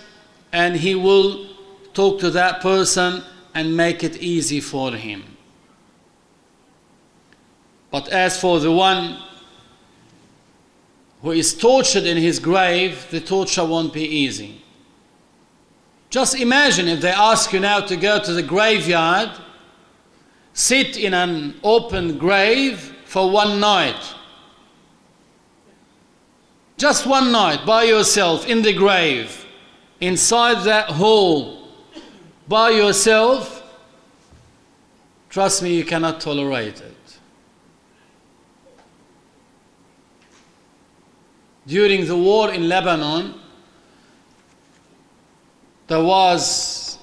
[0.52, 1.48] and he will
[1.94, 3.22] talk to that person
[3.54, 5.24] and make it easy for him.
[7.90, 9.18] But as for the one
[11.22, 14.62] who is tortured in his grave, the torture won't be easy.
[16.10, 19.30] Just imagine if they ask you now to go to the graveyard,
[20.52, 24.14] sit in an open grave for one night.
[26.76, 29.46] Just one night by yourself in the grave,
[30.00, 31.68] inside that hole
[32.48, 33.62] by yourself,
[35.28, 37.18] trust me, you cannot tolerate it.
[41.66, 43.34] During the war in Lebanon,
[45.90, 46.98] there was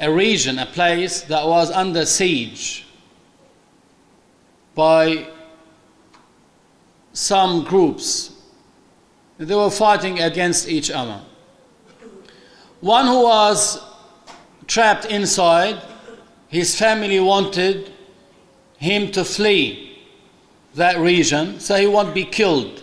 [0.00, 2.84] a region, a place that was under siege
[4.74, 5.28] by
[7.12, 8.32] some groups.
[9.38, 11.20] They were fighting against each other.
[12.80, 13.80] One who was
[14.66, 15.80] trapped inside,
[16.48, 17.92] his family wanted
[18.78, 20.02] him to flee
[20.74, 22.82] that region so he won't be killed.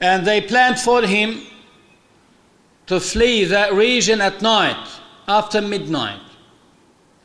[0.00, 1.44] And they planned for him
[2.88, 4.88] to flee that region at night,
[5.26, 6.20] after midnight,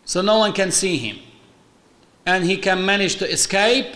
[0.06, 1.18] so no one can see him.
[2.26, 3.96] And he can manage to escape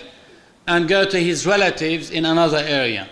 [0.68, 3.10] and go to his relatives in another area.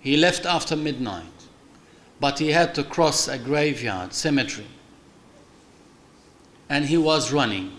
[0.00, 1.24] He left after midnight
[2.20, 4.66] but he had to cross a graveyard, cemetery.
[6.68, 7.72] And he was running.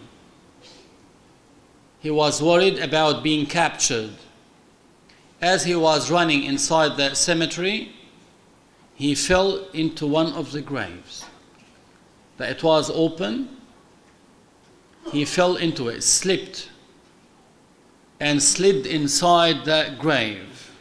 [2.00, 4.10] He was worried about being captured.
[5.40, 7.94] As he was running inside the cemetery,
[8.96, 11.26] he fell into one of the graves.
[12.40, 13.50] It was open.
[15.12, 16.70] He fell into it, slipped,
[18.20, 20.72] and slid inside that grave.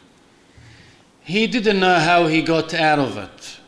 [1.22, 3.61] He didn't know how he got out of it.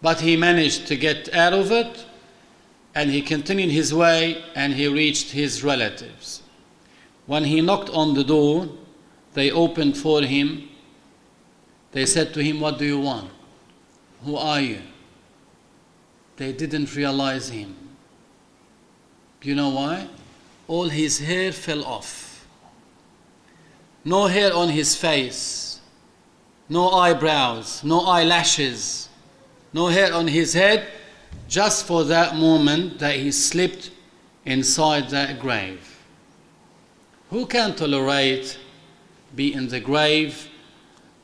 [0.00, 2.04] But he managed to get out of it
[2.94, 6.42] and he continued his way and he reached his relatives.
[7.26, 8.68] When he knocked on the door,
[9.34, 10.68] they opened for him.
[11.92, 13.30] They said to him, What do you want?
[14.24, 14.80] Who are you?
[16.36, 17.76] They didn't realize him.
[19.42, 20.08] You know why?
[20.68, 22.32] All his hair fell off
[24.04, 25.80] no hair on his face,
[26.68, 29.08] no eyebrows, no eyelashes,
[29.72, 30.88] no hair on his head,
[31.48, 33.90] just for that moment that he slipped
[34.44, 35.98] inside that grave.
[37.30, 38.58] Who can tolerate
[39.34, 40.48] be in the grave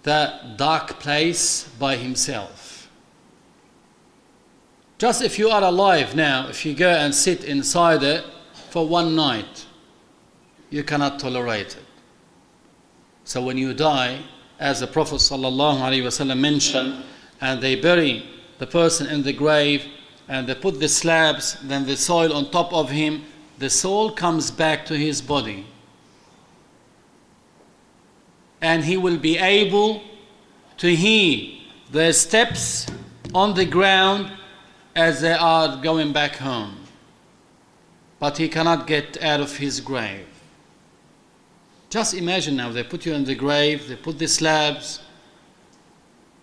[0.09, 2.89] that dark place by himself.
[4.97, 8.25] Just if you are alive now, if you go and sit inside it
[8.71, 9.67] for one night,
[10.71, 11.85] you cannot tolerate it.
[13.25, 14.23] So when you die,
[14.59, 17.05] as the Prophet ﷺ mentioned,
[17.43, 18.25] and they bury
[18.59, 19.85] the person in the grave,
[20.27, 23.27] and they put the slabs, then the soil on top of him,
[23.59, 25.67] the soul comes back to his body.
[28.61, 30.03] And he will be able
[30.79, 31.59] to hear
[31.91, 32.87] their steps
[33.35, 34.33] on the ground
[34.95, 36.77] as they are going back home.
[38.19, 40.27] But he cannot get out of his grave.
[41.91, 45.01] Just imagine now, they put you in the grave, they put the slabs,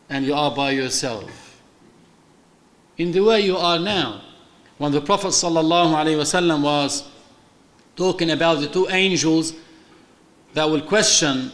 [0.10, 1.62] and you are by yourself.
[2.98, 4.22] In the way you are now.
[4.78, 7.08] When the Prophet ﷺ was
[7.96, 9.54] talking about the two angels
[10.54, 11.52] that will question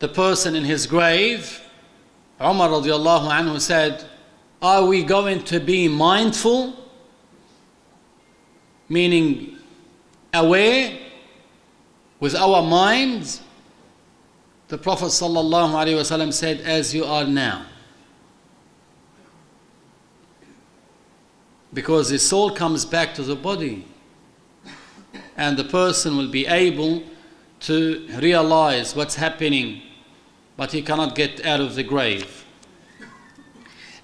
[0.00, 1.62] the person in his grave,
[2.40, 4.04] Umar radiallahu anhu said,
[4.60, 6.74] Are we going to be mindful?
[8.88, 9.58] Meaning
[10.34, 10.98] aware
[12.18, 13.42] with our minds?
[14.68, 17.66] The Prophet ﷺ said, As you are now.
[21.74, 23.84] Because the soul comes back to the body,
[25.36, 27.02] and the person will be able
[27.60, 29.82] to realize what's happening,
[30.60, 32.44] but he cannot get out of the grave.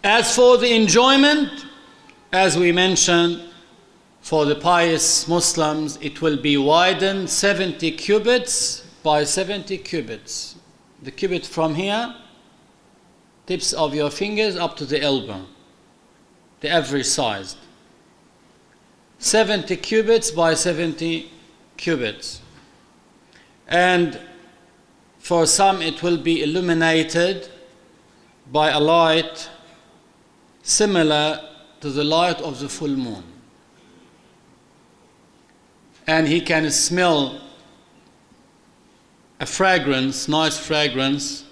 [0.02, 1.66] As for the enjoyment,
[2.32, 3.42] as we mentioned,
[4.22, 10.56] for the pious Muslims, it will be widened 70 cubits by 70 cubits.
[11.02, 12.14] The cubit from here,
[13.44, 15.44] tips of your fingers up to the elbow,
[16.60, 17.58] the average sized.
[19.18, 21.30] 70 cubits by 70
[21.76, 22.40] cubits.
[23.68, 24.18] And
[25.26, 27.48] for some, it will be illuminated
[28.52, 29.50] by a light
[30.62, 31.40] similar
[31.80, 33.24] to the light of the full moon
[36.06, 37.40] and he can smell
[39.40, 41.44] a fragrance, nice fragrance,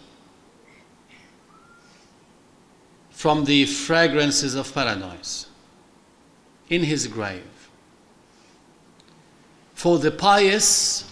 [3.11, 5.47] from the fragrances of paradise
[6.71, 7.69] in his grave.
[9.75, 11.11] For the pious,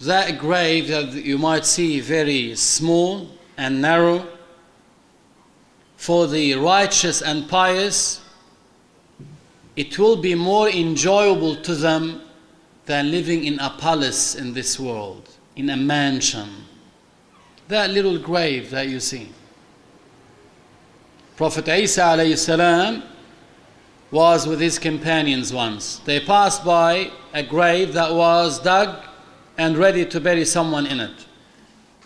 [0.00, 4.26] that grave that you might see very small and narrow,
[5.96, 8.22] for the righteous and pious,
[9.74, 12.22] it will be more enjoyable to them
[12.84, 16.48] than living in a palace in this world, in a mansion.
[17.68, 19.30] That little grave that you see.
[21.36, 23.02] Prophet Isa alayhi
[24.10, 25.98] was with his companions once.
[26.04, 29.02] They passed by a grave that was dug
[29.58, 31.26] and ready to bury someone in it.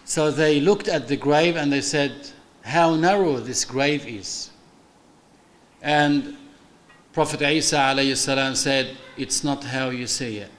[0.04, 2.30] So they looked at the grave and they said,
[2.62, 4.50] How narrow this grave is.
[5.82, 6.36] And
[7.12, 10.50] Prophet Isa said, It's not how you see it.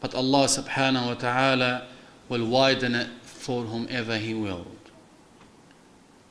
[0.00, 1.86] But Allah subhanahu wa ta'ala
[2.28, 4.66] will widen it for whomever He willed.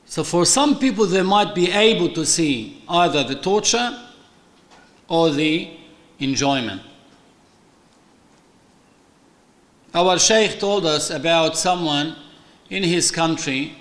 [0.06, 3.98] So for some people, they might be able to see either the torture
[5.08, 5.70] or the
[6.18, 6.80] enjoyment.
[9.94, 12.14] Our Shaykh told us about someone
[12.68, 13.74] in his country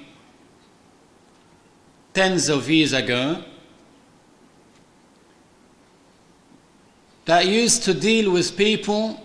[2.13, 3.43] tens of years ago
[7.25, 9.21] that used to deal with people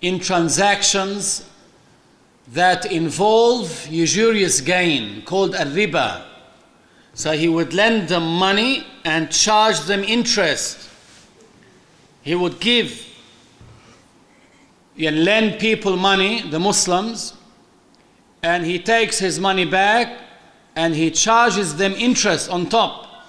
[0.00, 1.48] in transactions
[2.48, 6.24] that involve usurious gain called a riba.
[7.14, 10.90] So he would lend them money and charge them interest.
[12.22, 13.13] He would give
[14.96, 17.34] lend people money, the Muslims,
[18.42, 20.20] and he takes his money back
[20.76, 23.26] and he charges them interest on top.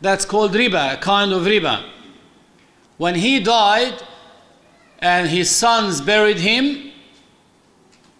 [0.00, 1.84] That's called riba, a kind of riba.
[2.98, 4.02] When he died,
[5.00, 6.90] and his sons buried him,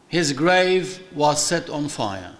[0.08, 2.34] his grave was set on fire.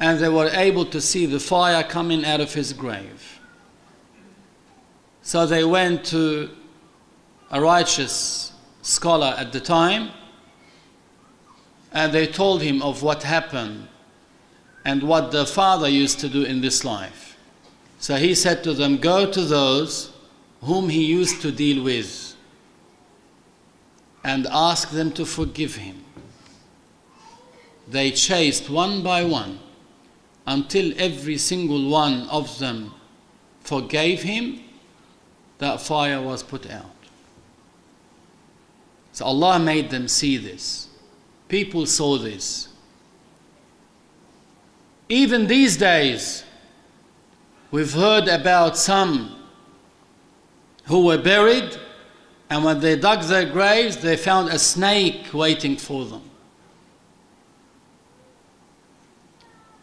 [0.00, 3.40] And they were able to see the fire coming out of his grave.
[5.22, 6.50] So they went to
[7.50, 8.52] a righteous
[8.86, 10.10] scholar at the time
[11.92, 13.88] and they told him of what happened
[14.84, 17.36] and what the father used to do in this life.
[17.98, 20.12] So he said to them, Go to those
[20.62, 22.36] whom he used to deal with
[24.22, 26.04] and ask them to forgive him.
[27.88, 29.58] They chased one by one
[30.46, 32.94] until every single one of them
[33.62, 34.60] forgave him,
[35.58, 36.95] that fire was put out.
[39.16, 40.88] So Allah made them see this.
[41.48, 42.68] People saw this.
[45.08, 46.44] Even these days,
[47.70, 49.34] we've heard about some
[50.84, 51.78] who were buried,
[52.50, 56.28] and when they dug their graves, they found a snake waiting for them.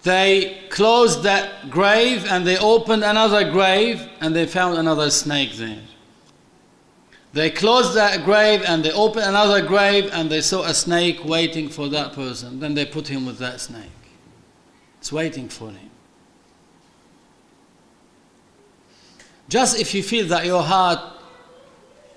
[0.03, 5.81] They closed that grave and they opened another grave and they found another snake there.
[7.33, 11.67] They closed that grave and they opened another grave and they saw a snake waiting
[11.67, 12.59] for that person.
[12.59, 13.89] Then they put him with that snake.
[14.99, 15.89] It's waiting for him.
[19.49, 20.99] Just if you feel that your heart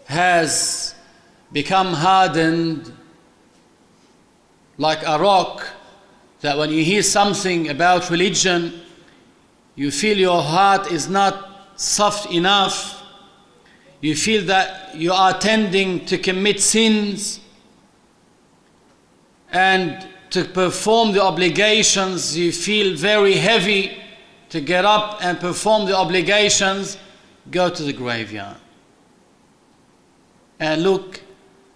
[0.04, 0.94] has
[1.50, 2.92] become hardened
[4.78, 5.66] like a rock,
[6.42, 8.82] that when you hear something about religion,
[9.74, 12.95] you feel your heart is not soft enough,
[14.06, 17.40] you feel that you are tending to commit sins
[19.50, 23.98] and to perform the obligations, you feel very heavy
[24.48, 26.98] to get up and perform the obligations,
[27.50, 28.58] go to the graveyard
[30.60, 31.20] and look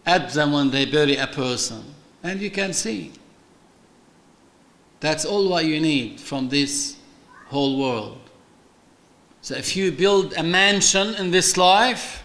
[0.07, 1.83] at them when they bury a person,
[2.23, 3.11] and you can see.
[5.01, 6.97] That's all what you need from this
[7.47, 8.30] whole world.
[9.43, 12.23] So if you build a mansion in this life,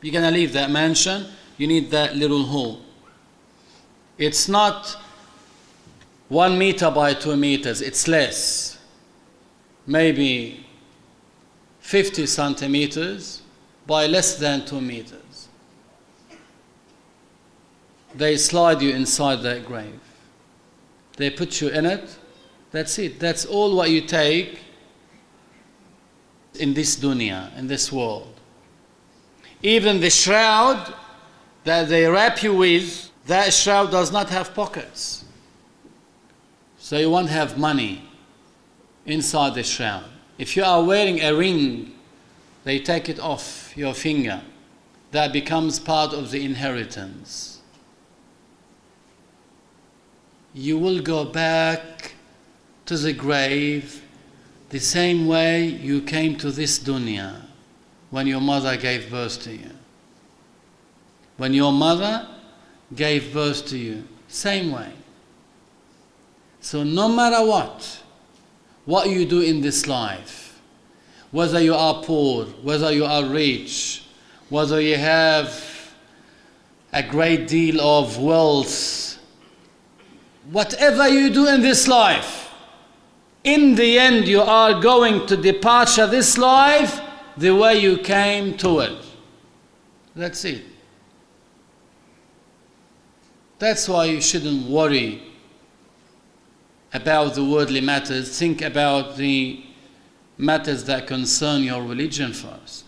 [0.00, 1.26] you're going to leave that mansion,
[1.58, 2.80] you need that little hole.
[4.18, 4.96] It's not
[6.28, 8.78] one meter by two meters, it's less.
[9.86, 10.66] Maybe
[11.80, 13.42] 50 centimeters
[13.86, 15.48] by less than two meters.
[18.14, 20.00] They slide you inside that grave.
[21.16, 22.16] They put you in it.
[22.70, 23.20] That's it.
[23.20, 24.65] That's all what you take
[26.56, 28.32] in this dunya, in this world.
[29.62, 30.94] Even the shroud
[31.64, 35.24] that they wrap you with, that shroud does not have pockets.
[36.78, 38.02] So you won't have money
[39.06, 40.04] inside the shroud.
[40.38, 41.94] If you are wearing a ring,
[42.64, 44.42] they take it off your finger.
[45.12, 47.56] That becomes part of the inheritance
[50.56, 52.14] you will go back
[52.86, 54.02] to the grave
[54.70, 57.42] the same way you came to this dunya
[58.10, 59.70] when your mother gave birth to you.
[61.36, 62.26] When your mother
[62.94, 64.92] gave birth to you, same way.
[66.60, 68.02] So, no matter what,
[68.86, 70.60] what you do in this life,
[71.30, 74.04] whether you are poor, whether you are rich,
[74.48, 75.92] whether you have
[76.92, 79.18] a great deal of wealth,
[80.50, 82.45] whatever you do in this life,
[83.46, 87.00] in the end you are going to departure this life
[87.36, 88.98] the way you came to it.
[90.16, 90.64] That's it.
[93.58, 95.22] That's why you shouldn't worry
[96.92, 98.36] about the worldly matters.
[98.36, 99.64] Think about the
[100.36, 102.84] matters that concern your religion first.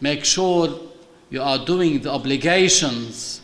[0.00, 0.80] Make sure
[1.30, 3.40] you are doing the obligations.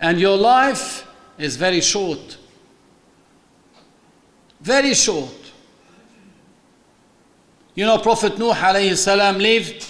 [0.00, 1.06] And your life
[1.38, 2.38] is very short.
[4.60, 5.30] Very short.
[7.74, 9.86] You know, Prophet Nuh alayhi salam lived,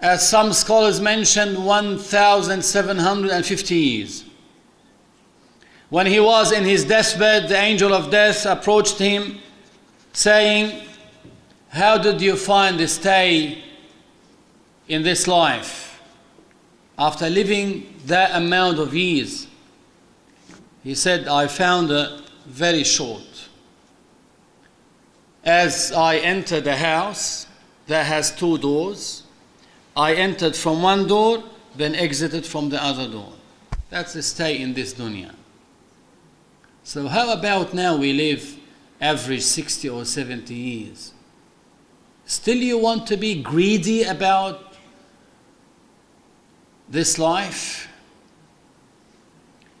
[0.00, 4.24] as some scholars mentioned, 1,750 years.
[5.88, 9.38] When he was in his deathbed, the angel of death approached him,
[10.12, 10.82] saying,
[11.68, 13.64] How did you find the stay
[14.88, 16.02] in this life
[16.98, 19.46] after living that amount of years?
[20.82, 23.33] He said, I found it very short.
[25.44, 27.46] As I entered the house
[27.86, 29.24] that has two doors,
[29.96, 31.44] I entered from one door,
[31.76, 33.32] then exited from the other door.
[33.90, 35.34] That's the stay in this dunya.
[36.82, 38.58] So, how about now we live
[39.00, 41.12] average 60 or 70 years?
[42.26, 44.74] Still, you want to be greedy about
[46.88, 47.88] this life?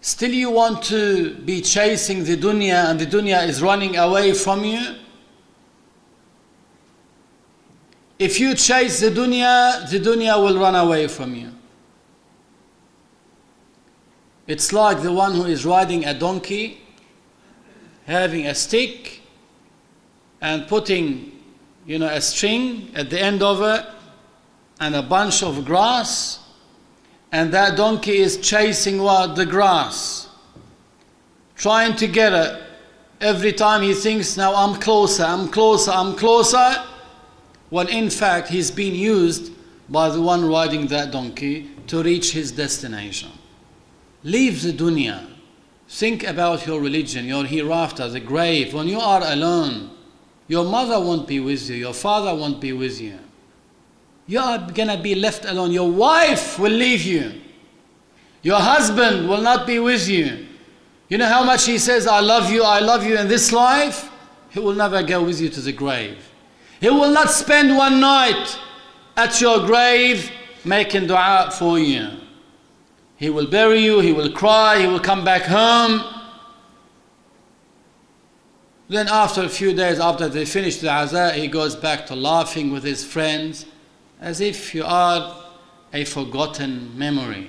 [0.02, 4.64] Still, you want to be chasing the dunya and the dunya is running away from
[4.64, 4.96] you?
[8.18, 11.50] If you chase the dunya, the dunya will run away from you.
[14.46, 16.80] It's like the one who is riding a donkey,
[18.06, 19.20] having a stick,
[20.40, 21.32] and putting,
[21.86, 23.86] you know, a string at the end of it,
[24.80, 26.44] and a bunch of grass
[27.34, 29.34] and that donkey is chasing what?
[29.34, 30.28] The grass.
[31.56, 32.62] Trying to get it.
[33.20, 36.80] Every time he thinks, now I'm closer, I'm closer, I'm closer,
[37.70, 39.52] when in fact he's being used
[39.88, 43.30] by the one riding that donkey to reach his destination.
[44.22, 45.26] Leave the dunya.
[45.88, 48.72] Think about your religion, your hereafter, the grave.
[48.72, 49.90] When you are alone,
[50.48, 53.18] your mother won't be with you, your father won't be with you.
[54.26, 55.70] You are gonna be left alone.
[55.70, 57.42] Your wife will leave you.
[58.42, 60.46] Your husband will not be with you.
[61.08, 64.10] You know how much he says, I love you, I love you in this life?
[64.50, 66.18] He will never go with you to the grave.
[66.84, 68.58] He will not spend one night
[69.16, 70.30] at your grave
[70.66, 72.10] making dua for you.
[73.16, 76.04] He will bury you, he will cry, he will come back home.
[78.90, 82.70] Then, after a few days after they finish the azah, he goes back to laughing
[82.70, 83.64] with his friends
[84.20, 85.42] as if you are
[85.94, 87.48] a forgotten memory.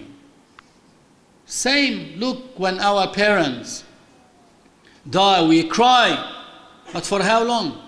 [1.45, 3.83] Same, look, when our parents
[5.09, 6.07] die, we cry,
[6.93, 7.81] but for how long?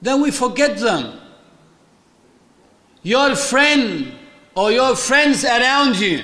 [0.00, 1.18] Then we forget them.
[3.02, 4.12] Your friend
[4.54, 6.22] or your friends around you,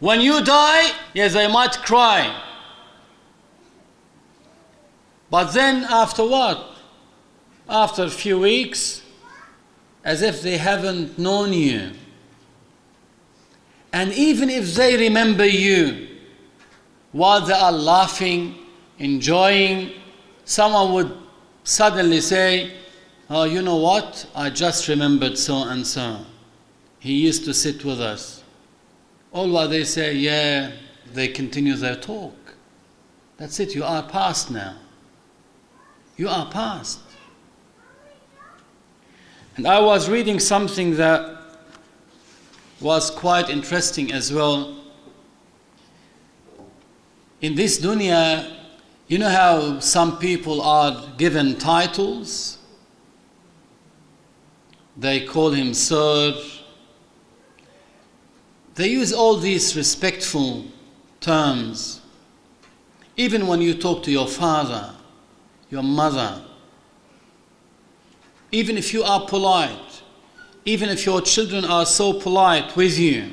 [0.00, 2.42] when you die, yes, they might cry.
[5.30, 6.76] But then after what?
[7.68, 9.02] After a few weeks,
[10.04, 11.92] as if they haven't known you.
[13.92, 16.08] And even if they remember you,
[17.12, 18.56] while they are laughing,
[18.98, 19.92] enjoying,
[20.44, 21.23] someone would
[21.64, 22.72] suddenly say,
[23.28, 24.26] Oh, you know what?
[24.34, 26.20] I just remembered so and so.
[27.00, 28.42] He used to sit with us.
[29.32, 30.72] All while they say, Yeah,
[31.12, 32.34] they continue their talk.
[33.36, 34.76] That's it, you are past now.
[36.16, 37.00] You are past.
[39.56, 41.38] And I was reading something that
[42.80, 44.76] was quite interesting as well.
[47.40, 48.52] In this dunya,
[49.06, 52.58] you know how some people are given titles?
[54.96, 56.34] They call him sir.
[58.76, 60.64] They use all these respectful
[61.20, 62.00] terms.
[63.16, 64.94] Even when you talk to your father,
[65.70, 66.42] your mother,
[68.50, 70.02] even if you are polite,
[70.64, 73.30] even if your children are so polite with you,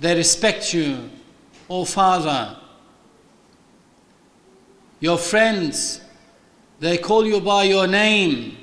[0.00, 1.10] they respect you,
[1.68, 2.56] oh father.
[5.02, 6.00] Your friends,
[6.78, 8.56] they call you by your name,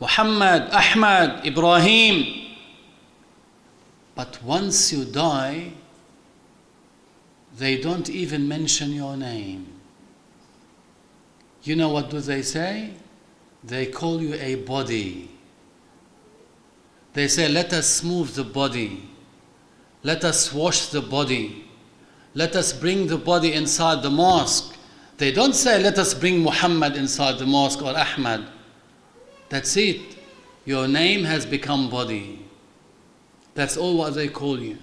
[0.00, 2.56] Muhammad, Ahmad, Ibrahim.
[4.16, 5.70] But once you die,
[7.56, 9.68] they don't even mention your name.
[11.62, 12.90] You know what do they say?
[13.62, 15.30] They call you a body.
[17.12, 19.08] They say, let us move the body.
[20.02, 21.66] Let us wash the body.
[22.34, 24.73] Let us bring the body inside the mosque.
[25.16, 28.46] They don't say, let us bring Muhammad inside the mosque or Ahmad.
[29.48, 30.00] That's it.
[30.64, 32.44] Your name has become body.
[33.54, 34.78] That's all what they call you.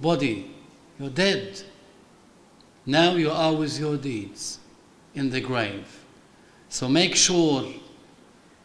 [0.00, 0.54] Body.
[0.98, 1.62] You're dead.
[2.84, 4.58] Now you are with your deeds
[5.14, 6.04] in the grave.
[6.68, 7.64] So make sure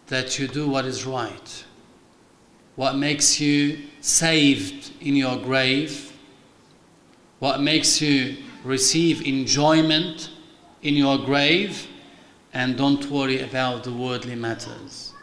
[0.07, 1.65] that you do what is right,
[2.75, 6.11] what makes you saved in your grave,
[7.39, 10.29] what makes you receive enjoyment
[10.81, 11.87] in your grave,
[12.53, 15.13] and don't worry about the worldly matters.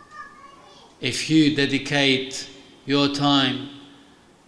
[1.00, 2.48] If you dedicate
[2.86, 3.68] your time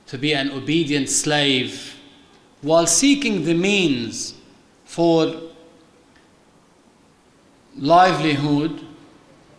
[0.06, 1.96] to be an obedient slave
[2.62, 4.34] while seeking the means
[4.84, 5.40] for
[7.76, 8.84] livelihood,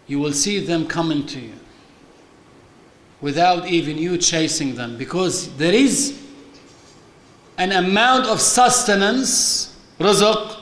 [0.08, 1.54] you will see them coming to you
[3.22, 6.20] without even you chasing them because there is
[7.58, 10.61] an amount of sustenance, rizq,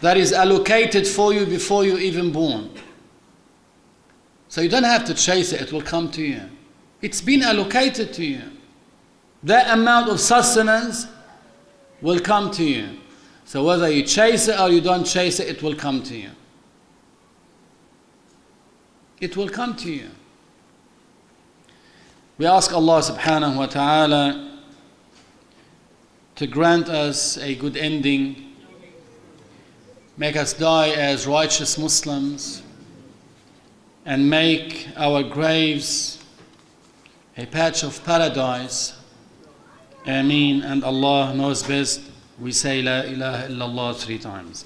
[0.00, 2.70] that is allocated for you before you're even born.
[4.48, 6.42] So you don't have to chase it, it will come to you.
[7.02, 8.42] It's been allocated to you.
[9.42, 11.06] That amount of sustenance
[12.00, 12.98] will come to you.
[13.44, 16.30] So whether you chase it or you don't chase it, it will come to you.
[19.20, 20.08] It will come to you.
[22.36, 24.60] We ask Allah subhanahu wa ta'ala
[26.36, 28.47] to grant us a good ending,
[30.18, 32.62] make us die as righteous Muslims,
[34.04, 36.22] and make our graves
[37.36, 38.94] a patch of paradise.
[40.06, 40.62] Ameen.
[40.62, 42.00] And Allah knows best.
[42.40, 44.64] We say La ilaha illallah three times.